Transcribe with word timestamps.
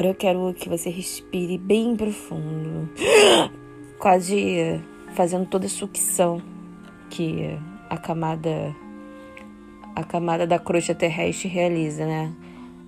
Agora 0.00 0.12
eu 0.12 0.14
quero 0.14 0.54
que 0.54 0.66
você 0.66 0.88
respire 0.88 1.58
bem 1.58 1.94
profundo, 1.94 2.88
quase 3.98 4.80
fazendo 5.12 5.44
toda 5.44 5.66
a 5.66 5.68
sucção 5.68 6.40
que 7.10 7.54
a 7.90 7.98
camada 7.98 8.74
a 9.94 10.02
camada 10.02 10.46
da 10.46 10.58
crosta 10.58 10.94
terrestre 10.94 11.50
realiza, 11.50 12.06
né? 12.06 12.32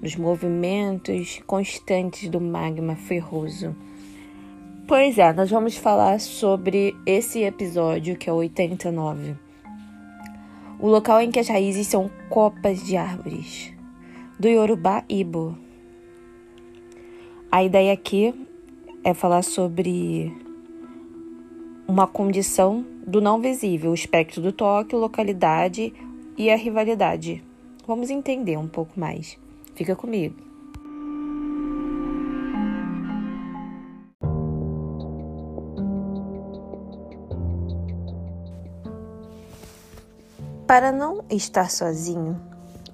Nos 0.01 0.17
movimentos 0.17 1.39
constantes 1.47 2.31
do 2.31 2.41
magma 2.41 2.97
ferroso. 2.97 3.77
Pois 4.89 5.19
é, 5.19 5.35
nós 5.35 5.51
vamos 5.51 5.77
falar 5.77 6.19
sobre 6.19 6.97
esse 7.05 7.43
episódio 7.43 8.17
que 8.17 8.31
é 8.31 8.33
o 8.33 8.37
89. 8.37 9.37
O 10.81 10.89
local 10.89 11.21
em 11.21 11.31
que 11.31 11.41
as 11.41 11.49
raízes 11.49 11.89
são 11.89 12.11
copas 12.31 12.83
de 12.83 12.97
árvores, 12.97 13.71
do 14.41 14.49
Yorubá 14.49 15.05
Ibo. 15.11 15.59
A 17.55 17.63
ideia 17.63 17.93
aqui 17.93 18.35
é 19.05 19.13
falar 19.13 19.43
sobre 19.43 20.35
uma 21.87 22.07
condição 22.07 22.83
do 23.07 23.21
não 23.21 23.43
visível, 23.43 23.91
o 23.91 23.95
espectro 23.95 24.41
do 24.41 24.53
toque, 24.53 24.97
localidade 24.97 25.93
e 26.35 26.49
a 26.49 26.57
rivalidade. 26.57 27.45
Vamos 27.87 28.09
entender 28.09 28.57
um 28.57 28.67
pouco 28.67 28.99
mais. 28.99 29.39
Fica 29.75 29.95
comigo. 29.95 30.35
Para 40.67 40.91
não 40.91 41.23
estar 41.29 41.71
sozinho, 41.71 42.41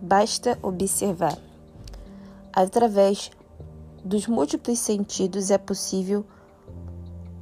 basta 0.03 0.59
observar. 0.61 1.39
Através 2.53 3.31
dos 4.09 4.27
múltiplos 4.27 4.78
sentidos 4.78 5.51
é 5.51 5.59
possível 5.59 6.25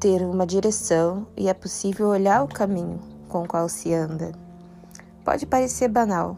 ter 0.00 0.22
uma 0.22 0.45
direção 0.45 1.25
e 1.36 1.48
é 1.48 1.55
possível 1.55 2.08
olhar 2.08 2.42
o 2.42 2.48
caminho 2.48 2.98
com 3.28 3.45
o 3.45 3.47
qual 3.47 3.69
se 3.69 3.95
anda. 3.95 4.33
Pode 5.25 5.47
parecer 5.47 5.86
banal, 5.86 6.36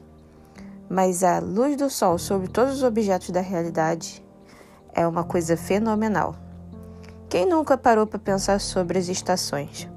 mas 0.87 1.25
a 1.25 1.39
luz 1.39 1.79
do 1.79 1.89
sol 1.89 2.19
sobre 2.19 2.47
todos 2.47 2.75
os 2.75 2.83
objetos 2.83 3.31
da 3.31 3.41
realidade 3.41 4.23
é 4.93 5.07
uma 5.07 5.25
coisa 5.25 5.57
fenomenal. 5.57 6.37
Quem 7.31 7.47
nunca 7.47 7.79
parou 7.79 8.07
para 8.07 8.19
pensar 8.19 8.61
sobre 8.61 8.98
as 8.98 9.09
estações? 9.09 9.89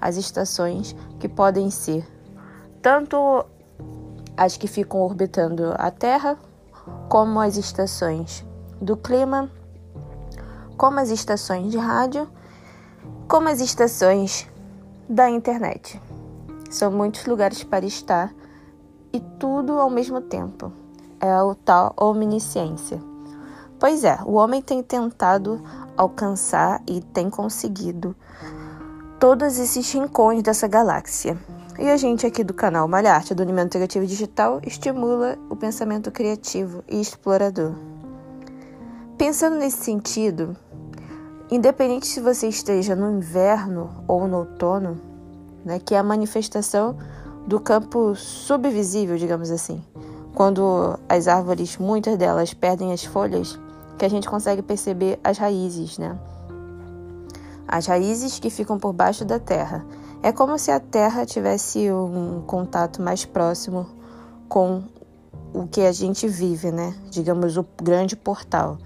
As 0.00 0.16
estações 0.16 0.94
que 1.18 1.28
podem 1.28 1.72
ser 1.72 2.06
tanto 2.80 3.44
as 4.36 4.56
que 4.56 4.68
ficam 4.68 5.00
orbitando 5.00 5.74
a 5.76 5.90
Terra, 5.90 6.38
como 7.08 7.40
as 7.40 7.56
estações 7.56 8.46
do 8.80 8.96
clima, 8.96 9.50
como 10.76 11.00
as 11.00 11.10
estações 11.10 11.70
de 11.70 11.78
rádio 11.78 12.28
como 13.28 13.48
as 13.48 13.60
estações 13.60 14.48
da 15.08 15.28
internet. 15.28 16.00
São 16.70 16.90
muitos 16.90 17.26
lugares 17.26 17.64
para 17.64 17.84
estar 17.84 18.32
e 19.12 19.20
tudo 19.38 19.78
ao 19.78 19.90
mesmo 19.90 20.20
tempo. 20.20 20.72
É 21.20 21.30
a 21.30 21.56
tal 21.64 21.94
omnisciência. 21.98 23.00
Pois 23.78 24.04
é, 24.04 24.18
o 24.24 24.34
homem 24.34 24.62
tem 24.62 24.82
tentado 24.82 25.62
alcançar 25.96 26.82
e 26.86 27.00
tem 27.00 27.28
conseguido 27.28 28.14
todos 29.18 29.58
esses 29.58 29.90
rincões 29.92 30.42
dessa 30.42 30.68
galáxia. 30.68 31.36
E 31.78 31.90
a 31.90 31.96
gente 31.96 32.26
aqui 32.26 32.42
do 32.42 32.54
canal 32.54 32.88
Malharte 32.88 33.34
do 33.34 33.42
Alimento 33.42 33.74
Negativo 33.74 34.06
Digital 34.06 34.60
estimula 34.64 35.36
o 35.50 35.56
pensamento 35.56 36.10
criativo 36.10 36.82
e 36.88 37.00
explorador. 37.00 37.74
Pensando 39.18 39.56
nesse 39.56 39.78
sentido, 39.78 40.56
Independente 41.50 42.08
se 42.08 42.20
você 42.20 42.48
esteja 42.48 42.96
no 42.96 43.18
inverno 43.18 44.04
ou 44.08 44.26
no 44.26 44.38
outono, 44.38 45.00
né, 45.64 45.78
que 45.78 45.94
é 45.94 45.98
a 45.98 46.02
manifestação 46.02 46.96
do 47.46 47.60
campo 47.60 48.16
subvisível, 48.16 49.16
digamos 49.16 49.50
assim. 49.50 49.82
Quando 50.34 50.98
as 51.08 51.28
árvores, 51.28 51.76
muitas 51.78 52.18
delas, 52.18 52.52
perdem 52.52 52.92
as 52.92 53.04
folhas, 53.04 53.58
que 53.96 54.04
a 54.04 54.08
gente 54.08 54.28
consegue 54.28 54.60
perceber 54.60 55.20
as 55.22 55.38
raízes, 55.38 55.98
né? 55.98 56.18
As 57.66 57.86
raízes 57.86 58.38
que 58.38 58.50
ficam 58.50 58.78
por 58.78 58.92
baixo 58.92 59.24
da 59.24 59.38
terra. 59.38 59.86
É 60.22 60.32
como 60.32 60.58
se 60.58 60.70
a 60.70 60.80
terra 60.80 61.24
tivesse 61.24 61.90
um 61.90 62.42
contato 62.46 63.00
mais 63.00 63.24
próximo 63.24 63.86
com 64.48 64.82
o 65.54 65.66
que 65.66 65.80
a 65.82 65.92
gente 65.92 66.28
vive, 66.28 66.70
né? 66.70 66.94
Digamos, 67.10 67.56
o 67.56 67.64
grande 67.80 68.16
portal. 68.16 68.78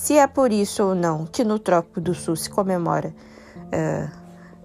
Se 0.00 0.16
é 0.16 0.26
por 0.26 0.50
isso 0.50 0.82
ou 0.82 0.94
não 0.94 1.26
que 1.26 1.44
no 1.44 1.58
Trópico 1.58 2.00
do 2.00 2.14
Sul 2.14 2.34
se 2.34 2.48
comemora 2.48 3.14
uh, 3.54 4.10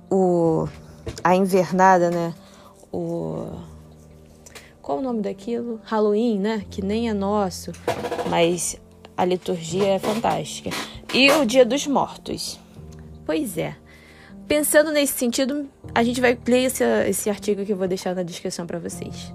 o, 0.10 0.70
a 1.22 1.36
invernada, 1.36 2.10
né? 2.10 2.34
O, 2.90 3.50
qual 4.82 5.00
o 5.00 5.02
nome 5.02 5.22
daquilo? 5.22 5.82
Halloween, 5.84 6.40
né? 6.40 6.64
Que 6.70 6.82
nem 6.82 7.10
é 7.10 7.14
nosso, 7.14 7.74
mas 8.30 8.78
a 9.18 9.26
liturgia 9.26 9.96
é 9.96 10.00
fantástica. 10.00 10.70
E 11.14 11.30
o 11.34 11.46
Dia 11.46 11.66
dos 11.66 11.86
Mortos. 11.86 12.58
Pois 13.26 13.58
é. 13.58 13.76
Pensando 14.48 14.90
nesse 14.90 15.18
sentido, 15.18 15.68
a 15.94 16.02
gente 16.02 16.22
vai 16.22 16.40
ler 16.48 16.64
esse, 16.64 16.82
esse 17.10 17.30
artigo 17.30 17.66
que 17.66 17.74
eu 17.74 17.78
vou 17.78 17.90
deixar 17.90 18.16
na 18.16 18.24
descrição 18.24 18.66
para 18.66 18.80
vocês. 18.80 19.34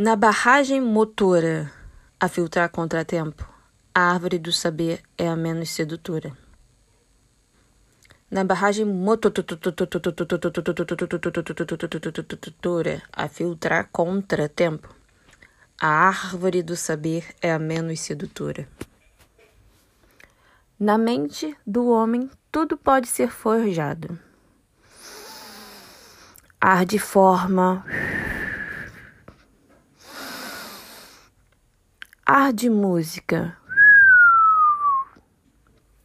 Na 0.00 0.14
barragem 0.14 0.80
motora 0.80 1.72
a 2.20 2.28
filtrar 2.28 2.70
contratempo, 2.70 3.44
a 3.92 4.12
árvore 4.12 4.38
do 4.38 4.52
saber 4.52 5.02
é 5.18 5.26
a 5.26 5.34
menos 5.34 5.70
sedutora. 5.70 6.38
Na 8.30 8.44
barragem 8.44 8.84
motora 8.84 9.44
a 13.12 13.28
filtrar 13.28 13.88
contratempo, 13.90 14.88
a 15.80 15.88
árvore 15.88 16.62
do 16.62 16.76
saber 16.76 17.34
é 17.42 17.52
a 17.52 17.58
menos 17.58 17.98
sedutora. 17.98 18.68
Na 20.78 20.96
mente 20.96 21.56
do 21.66 21.88
homem 21.88 22.30
tudo 22.52 22.76
pode 22.76 23.08
ser 23.08 23.32
forjado. 23.32 24.16
Ar 26.60 26.86
de 26.86 27.00
forma 27.00 27.84
ar 32.30 32.52
de 32.52 32.68
música. 32.68 33.56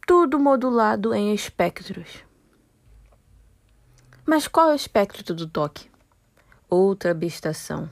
Tudo 0.06 0.38
modulado 0.38 1.12
em 1.12 1.34
espectros. 1.34 2.24
Mas 4.24 4.48
qual 4.48 4.70
é 4.70 4.72
o 4.72 4.76
espectro 4.76 5.34
do 5.34 5.46
toque? 5.46 5.90
Outra 6.70 7.10
abstração. 7.10 7.90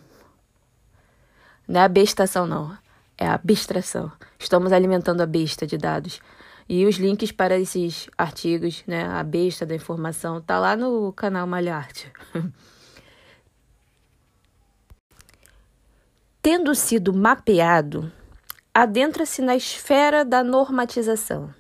Não 1.69 1.83
é 1.83 1.85
abstração, 1.85 2.47
não. 2.47 2.75
É 3.19 3.27
abstração. 3.27 4.11
Estamos 4.39 4.73
alimentando 4.73 5.21
a 5.21 5.27
besta 5.27 5.67
de 5.67 5.77
dados. 5.77 6.19
E 6.67 6.87
os 6.87 6.97
links 6.97 7.33
para 7.33 7.59
esses 7.59 8.09
artigos, 8.17 8.83
né, 8.87 9.05
a 9.09 9.23
besta 9.23 9.67
da 9.67 9.75
informação, 9.75 10.41
tá 10.41 10.59
lá 10.59 10.75
no 10.75 11.13
canal 11.13 11.47
Malharte. 11.47 12.11
Tendo 16.41 16.75
sido 16.75 17.13
mapeado 17.13 18.11
adentra-se 18.75 19.43
na 19.43 19.55
esfera 19.55 20.25
da 20.25 20.43
normatização, 20.43 21.55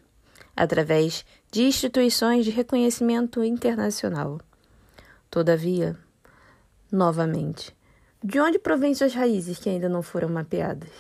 através 0.57 1.25
de 1.51 1.63
instituições 1.63 2.45
de 2.45 2.51
reconhecimento 2.51 3.45
internacional. 3.45 4.41
Todavia, 5.31 5.97
novamente, 6.91 7.77
de 8.25 8.41
onde 8.41 8.59
provêm 8.59 8.95
suas 8.95 9.15
raízes 9.15 9.59
que 9.59 9.69
ainda 9.69 9.89
não 9.89 10.03
foram 10.03 10.29
mapeadas? 10.29 10.91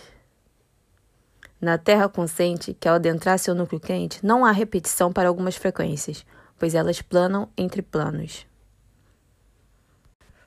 Na 1.59 1.79
Terra 1.79 2.09
consciente, 2.09 2.75
que 2.75 2.89
ao 2.89 2.97
adentrar 2.97 3.39
seu 3.39 3.55
núcleo 3.55 3.81
quente, 3.81 4.25
não 4.27 4.45
há 4.45 4.51
repetição 4.51 5.13
para 5.13 5.29
algumas 5.29 5.57
frequências, 5.57 6.27
pois 6.59 6.75
elas 6.75 7.01
planam 7.01 7.49
entre 7.57 7.81
planos. 7.81 8.47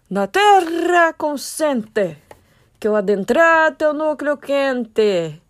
Na 0.10 0.28
Terra 0.28 1.14
consciente, 1.14 2.18
que 2.80 2.88
ao 2.88 2.96
adentrar 2.96 3.76
teu 3.76 3.94
núcleo 3.94 4.38
quente, 4.38 5.42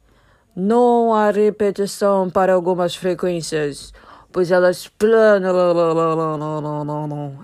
não 0.56 1.14
há 1.14 1.32
repetição 1.32 2.30
para 2.30 2.54
algumas 2.54 2.96
frequências, 2.96 3.92
pois 4.32 4.52
elas 4.52 4.88
planam 4.88 5.46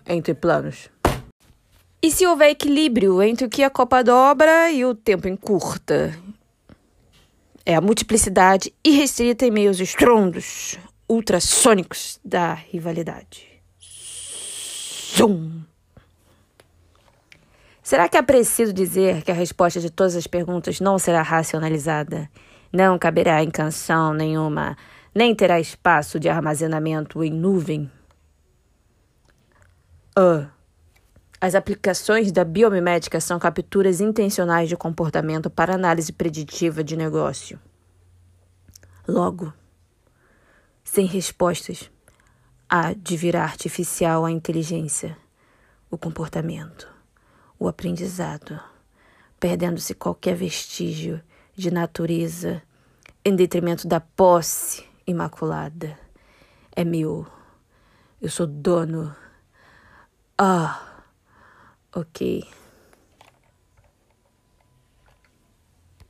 entre 0.08 0.34
planos. 0.34 0.90
E 2.02 2.10
se 2.10 2.26
houver 2.26 2.50
equilíbrio 2.52 3.22
entre 3.22 3.46
o 3.46 3.50
que 3.50 3.64
a 3.64 3.70
copa 3.70 4.04
dobra 4.04 4.72
e 4.72 4.86
o 4.86 4.96
tempo 4.96 5.28
encurta? 5.28 6.18
É 7.66 7.76
a 7.76 7.82
multiplicidade 7.82 8.74
irrestrita 8.84 9.46
em 9.46 9.52
meio 9.52 9.68
aos 9.70 9.80
estrondos 9.80 10.80
ultrassônicos 11.08 12.20
da 12.24 12.54
rivalidade. 12.54 13.46
Zoom. 15.16 15.62
Será 17.84 18.08
que 18.08 18.16
é 18.16 18.22
preciso 18.22 18.72
dizer 18.72 19.22
que 19.22 19.30
a 19.30 19.36
resposta 19.36 19.80
de 19.80 19.90
todas 19.90 20.16
as 20.16 20.26
perguntas 20.26 20.80
não 20.80 20.98
será 20.98 21.22
racionalizada? 21.22 22.30
Não 22.72 22.98
caberá 22.98 23.44
em 23.44 23.50
canção 23.50 24.14
nenhuma, 24.14 24.78
nem 25.14 25.36
terá 25.36 25.60
espaço 25.60 26.20
de 26.20 26.30
armazenamento 26.30 27.24
em 27.24 27.32
nuvem? 27.32 27.92
Uh. 30.18 30.48
As 31.40 31.56
aplicações 31.56 32.32
da 32.32 32.46
biomimética 32.46 33.20
são 33.20 33.40
capturas 33.40 34.00
intencionais 34.00 34.70
de 34.70 34.78
comportamento 34.78 35.50
para 35.50 35.74
análise 35.74 36.14
preditiva 36.14 36.84
de 36.84 36.96
negócio. 36.96 37.60
Logo, 39.08 39.52
sem 40.84 41.08
respostas, 41.08 41.90
há 42.70 42.94
de 42.94 43.18
virar 43.18 43.44
artificial 43.44 44.24
a 44.24 44.30
inteligência, 44.30 45.18
o 45.90 45.98
comportamento 45.98 46.88
o 47.62 47.68
aprendizado, 47.68 48.60
perdendo-se 49.40 49.94
qualquer 49.94 50.36
vestígio 50.36 51.22
de 51.56 51.72
natureza 51.72 52.62
em 53.24 53.36
detrimento 53.36 53.88
da 53.88 54.00
posse 54.00 54.86
imaculada. 55.06 55.98
É 56.76 56.84
meu. 56.84 57.28
Eu 58.22 58.30
sou 58.30 58.48
dono. 58.48 59.16
Ah, 60.38 61.04
ok. 61.94 62.48